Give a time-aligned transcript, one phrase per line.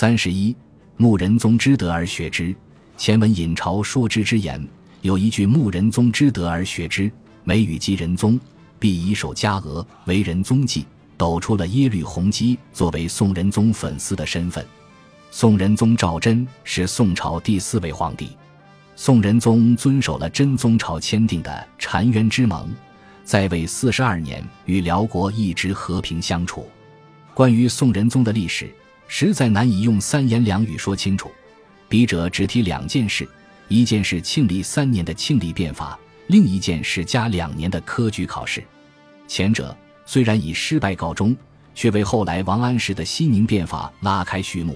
[0.00, 0.54] 三十一，
[0.96, 2.54] 穆仁宗之德而学之。
[2.96, 4.64] 前文引朝说之之言，
[5.02, 7.10] 有一句“穆仁宗之德而学之”，
[7.42, 8.38] 每与及仁宗，
[8.78, 14.64] 必以手加额，为人宗记，抖出了耶律洪基作为宋仁宗粉丝的身份。
[15.32, 18.28] 宋仁宗赵祯是宋朝第四位皇帝，
[18.94, 22.70] 宋仁宗遵守了真宗朝签订的澶渊之盟，
[23.24, 26.68] 在位四十二年，与辽国一直和平相处。
[27.34, 28.72] 关于宋仁宗的历史，
[29.08, 31.32] 实在难以用三言两语说清楚。
[31.88, 33.26] 笔者只提两件事：
[33.66, 38.62] 一件是庆历三年的庆历变法，另一件是加两年的科举考试。
[39.26, 41.34] 前者虽然以失败告终，
[41.74, 44.74] 却为后来王安石的熙宁变法拉开序幕；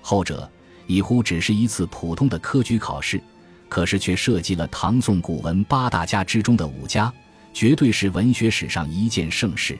[0.00, 0.48] 后者
[0.86, 3.20] 几乎只是一次普通的科举考试，
[3.68, 7.12] 可是却涉及了唐宋古文八大家之中的五家，
[7.52, 9.78] 绝对是文学史上一件盛事。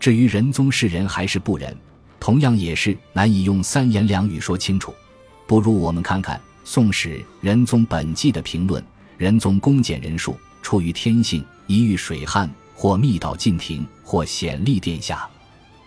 [0.00, 1.76] 至于仁宗是人还是不仁，
[2.20, 4.94] 同样也是难以用三言两语说清楚。
[5.46, 8.84] 不如我们看看《宋史·仁宗本纪》的评论：
[9.16, 15.28] 仁宗恭俭仁术，出于天性，一遇水旱，或密道进庭，或显立殿下，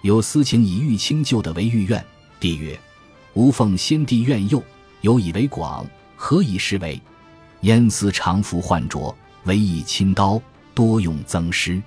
[0.02, 2.04] 有私情以欲清旧的为御苑。
[2.40, 2.80] 帝曰
[3.36, 4.64] ：“吾奉先帝愿佑，
[5.02, 7.00] 有以为广，何以实为？
[7.62, 10.42] 燕思常服患浊，唯以亲刀，
[10.74, 11.80] 多用增师。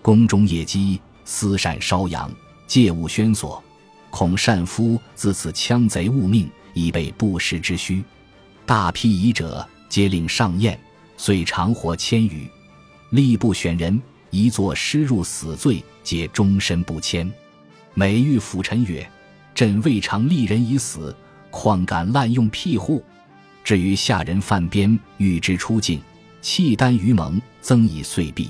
[0.00, 2.32] 宫中业绩，私善烧羊，
[2.66, 3.62] 借物宣所，
[4.10, 8.00] 恐善夫自此枪贼误命。”以备不时之需，
[8.64, 10.78] 大批遗者皆令上宴，
[11.16, 12.48] 遂长活千余。
[13.10, 14.00] 吏部选人，
[14.30, 17.28] 一作失入死罪，皆终身不迁。
[17.92, 19.04] 每遇辅臣曰
[19.52, 21.14] ：“朕未尝立人已死，
[21.50, 23.04] 况敢滥用庇护？”
[23.64, 26.00] 至于下人犯边，欲之出境，
[26.40, 28.48] 契丹于盟，增以岁币。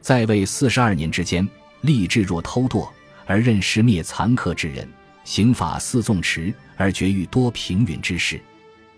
[0.00, 1.48] 在位四十二年之间，
[1.84, 2.88] 吏治若偷堕，
[3.26, 4.88] 而任时灭残客之人。
[5.24, 8.38] 刑法似纵迟，而绝于多平允之事；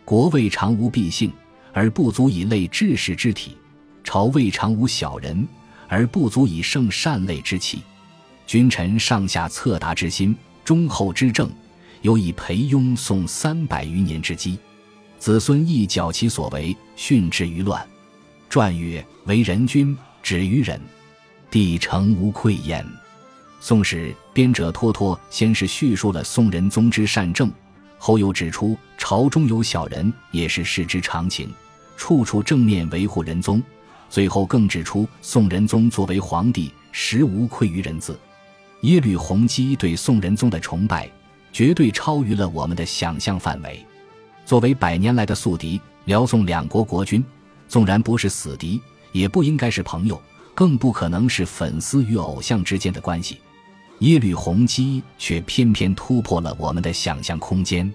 [0.04, 1.32] 国未尝无弊性，
[1.72, 3.52] 而不足以累志士之体；
[4.02, 5.46] 朝未尝无小人，
[5.86, 7.80] 而不足以胜善类之气。
[8.44, 11.48] 君臣上下策达之心，忠厚之政，
[12.02, 14.58] 有以裴庸宋三百余年之基。
[15.20, 17.86] 子孙亦矫其所为，训之于乱。
[18.50, 20.80] 传曰：“为人君，止于仁，
[21.50, 22.84] 帝诚无愧焉。”
[23.60, 27.50] 《宋史》编者托托先是叙述了宋仁宗之善政，
[27.98, 31.52] 后又指出朝中有小人也是事之常情，
[31.96, 33.62] 处处正面维护仁宗。
[34.08, 38.16] 最后更指出宋仁宗作为皇帝，实无愧于人字。
[38.82, 41.10] 耶律洪基对宋仁宗的崇拜，
[41.52, 43.84] 绝对超于了我们的想象范围。
[44.44, 47.24] 作为百年来的宿敌，辽宋两国国君，
[47.66, 48.80] 纵然不是死敌，
[49.10, 50.22] 也不应该是朋友，
[50.54, 53.40] 更不可能是粉丝与偶像之间的关系。
[54.00, 57.90] 耶律洪基却偏偏突破了我们的想象空间。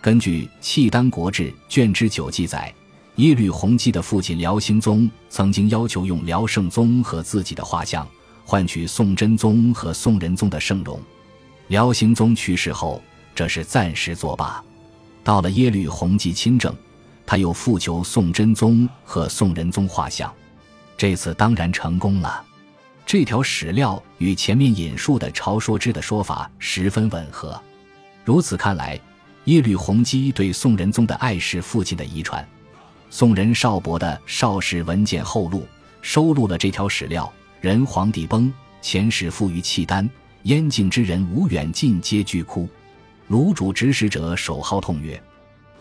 [0.00, 2.72] 根据《契丹国志》卷之九记载，
[3.16, 8.06] 耶律洪基的父亲辽兴宗曾经要求用辽圣宗和自己的画像，
[8.44, 11.00] 换取宋真宗和宋仁宗的圣容。
[11.68, 13.02] 辽兴宗去世后，
[13.34, 14.62] 这是暂时作罢。
[15.24, 16.74] 到了耶律洪基亲政，
[17.26, 20.32] 他又复求宋真宗和宋仁宗画像，
[20.96, 22.44] 这次当然成功了。
[23.04, 27.60] 这条史料与前面引述的朝说之的说法十分吻合。
[28.24, 28.98] 如此看来，
[29.44, 32.46] 耶律洪基对宋仁宗的爱是父亲的遗传。
[33.10, 35.60] 宋仁少伯的《少史文件后录》
[36.00, 37.30] 收录了这条史料。
[37.60, 38.52] 仁皇帝崩，
[38.82, 40.08] 遣使赴于契丹，
[40.44, 42.68] 燕境之人无远近，皆惧哭。
[43.28, 45.22] 卢主指使者守号痛曰：“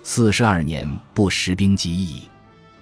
[0.04, 2.24] 四十二年不食兵即矣。”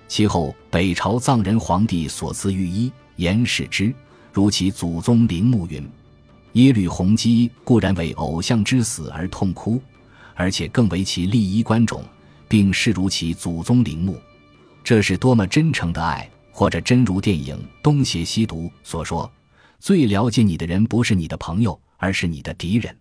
[0.09, 3.93] 其后北朝藏人皇帝所赐御医，言使之。
[4.31, 5.87] 如其祖宗陵墓云
[6.53, 9.81] ：“耶律洪基固然为偶像之死而痛哭，
[10.35, 12.03] 而且更为其立衣冠冢，
[12.47, 14.19] 并视如其祖宗陵墓。
[14.83, 16.29] 这是多么真诚的爱！
[16.51, 19.31] 或者真如电影《东邪西毒》所说：
[19.79, 22.95] 最了解你的人不是你的朋友，而是你的敌人。”